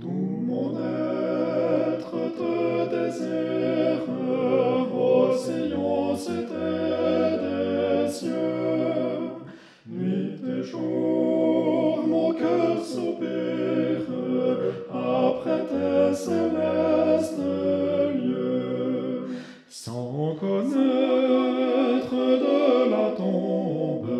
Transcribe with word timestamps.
Tout 0.00 0.08
mon 0.08 0.72
être 0.76 2.16
te 2.36 2.54
désire, 2.90 4.02
ô 4.92 5.32
sillon 5.36 6.14
des 7.44 8.10
cieux. 8.10 9.30
Nuit 9.86 10.40
et 10.48 10.62
jour, 10.64 12.04
mon 12.08 12.32
cœur 12.32 12.84
soupire 12.84 14.08
après 14.90 15.60
tes 15.60 16.12
célestes 16.12 17.38
lieux, 17.38 19.28
sans 19.68 20.34
connaître 20.40 22.14
de 22.14 22.90
la 22.90 23.10
tombe 23.16 24.10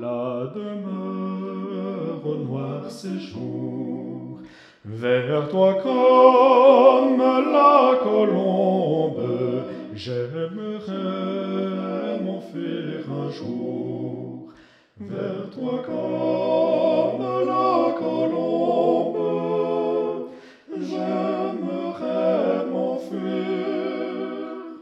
la 0.00 0.50
demeure 0.52 2.38
noire 2.44 2.90
séjour. 2.90 4.40
Vers 4.88 5.48
toi 5.48 5.74
comme 5.82 7.18
la 7.18 7.98
colombe, 8.04 9.64
j'aimerais 9.92 10.92
m'enfuir 12.22 13.10
un 13.10 13.28
jour. 13.32 14.52
Vers 15.00 15.50
toi 15.50 15.82
comme 15.84 17.20
la 17.46 17.94
colombe, 17.98 19.18
j'aimerais 20.78 22.66
m'enfuir 22.70 23.16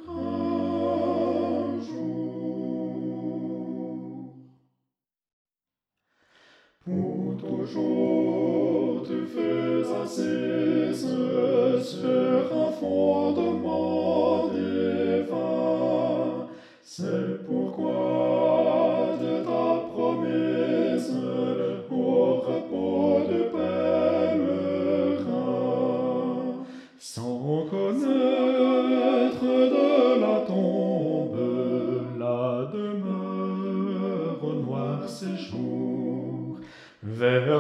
un 0.06 1.80
jour. 6.86 7.23
Toujours 7.48 9.02
tu 9.06 9.26
fais 9.26 9.82
assise 10.02 11.06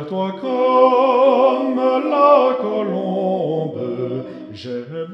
toi 0.08 0.32
comme 0.40 1.76
la 1.76 2.56
colombe, 2.60 4.24
j'aimerais 4.52 5.08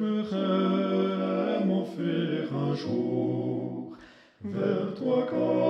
m'enfuir 1.64 2.48
un 2.54 2.74
jour. 2.74 3.96
Vers 4.42 4.94
toi 4.96 5.26
comme 5.28 5.69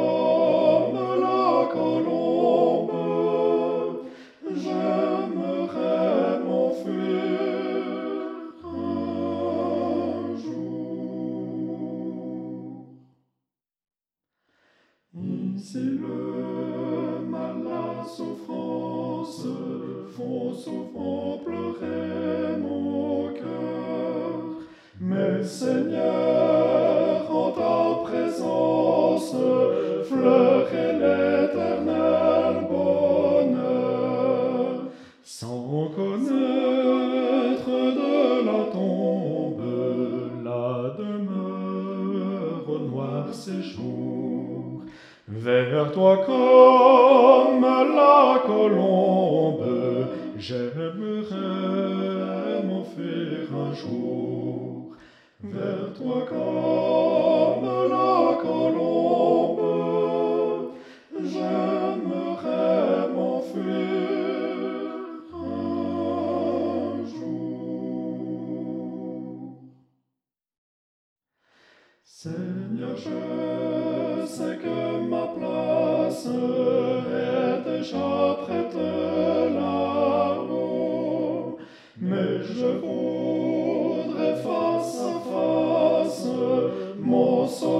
Seigneur, 25.44 27.30
en 27.30 27.50
ta 27.52 28.02
présence, 28.04 29.34
fleurer 30.04 30.92
l'éternel 30.92 32.66
bonheur, 32.68 34.10
sans 35.24 35.88
connaître 35.96 37.70
de 37.70 38.44
la 38.46 38.64
tombe 38.70 39.64
la 40.44 40.94
demeure 40.98 42.70
noire 42.90 43.32
séjour. 43.32 44.82
Vers 45.26 45.92
toi 45.92 46.18
comme 46.26 47.62
la 47.62 48.42
colombe, 48.46 50.06
j'aimerais 50.36 51.30
m'enfuir 52.62 53.48
un 53.54 53.74
jour. 53.74 54.39
Vers 55.42 55.94
toi 55.94 56.26
comme 56.28 57.64
la 57.88 58.36
colombe, 58.42 59.62
j'aimerais 61.18 63.08
m'enfuir 63.08 63.64
un 65.32 67.06
jour. 67.06 68.30
Seigneur, 72.04 72.96
je 72.98 74.26
sais 74.26 74.58
que 74.58 75.08
ma 75.08 75.26
place 75.28 76.26
est 76.26 77.62
déjà 77.64 78.36
prête 78.42 78.89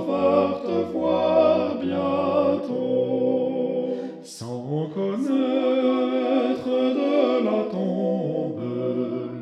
Sauveur, 0.00 0.62
te 0.62 0.92
voir 0.92 1.74
bientôt, 1.78 2.78
sans 4.22 4.88
connaître 4.94 6.68
de 7.00 7.44
la 7.44 7.60
tombe 7.70 8.62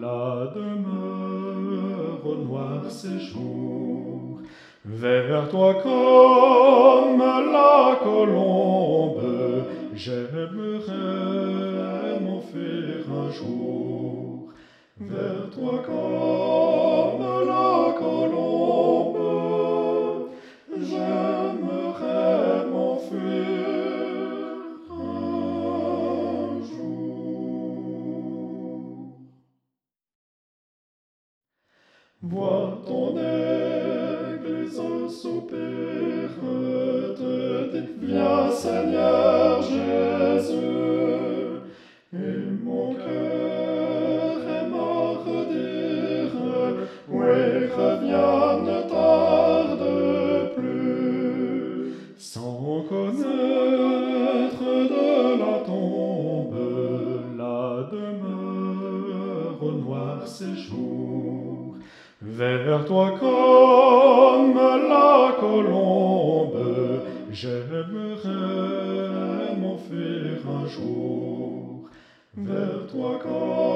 la 0.03 0.53
demeure 0.57 2.27
noire 2.45 2.91
séjour. 2.91 4.41
Vers 4.85 5.49
toi 5.49 5.75
comme 5.75 7.19
la 7.53 7.99
colombe, 8.03 9.65
j'aimerais 9.95 11.39
m'enfuir 12.21 13.07
un 13.13 13.31
jour. 13.31 14.53
Vers 15.01 15.51
toi 15.55 15.83
comme 15.87 17.18
Vois 32.21 32.83
ton 32.85 33.17
Église 33.17 34.83
soupir, 35.09 36.31
te 37.17 37.71
dit, 37.71 37.95
viens 38.01 38.51
Seigneur 38.51 39.63
Jésus, 39.63 40.59
et 42.13 42.51
mon 42.65 42.95
cœur 42.95 44.49
est 44.49 44.69
mort 44.69 45.25
dire, 45.49 46.35
oui, 47.09 47.67
reviens, 47.77 48.63
ne 48.65 48.81
tarde 48.91 49.87
plus, 50.57 51.95
sans 52.19 52.83
connaître 52.89 53.29
de 54.65 55.39
la 55.39 55.61
tombe 55.65 56.59
la 57.39 57.89
demeure 57.93 59.63
noire 59.73 60.27
séjour. 60.27 61.58
Vers 62.21 62.85
toi 62.85 63.17
comme 63.21 64.55
la 64.57 65.37
colombe, 65.39 67.01
j'aimerais 67.31 67.87
m'enfuir 69.57 70.39
un 70.49 70.67
jour. 70.67 71.89
Vers 72.37 72.87
toi 72.91 73.21
comme 73.23 73.68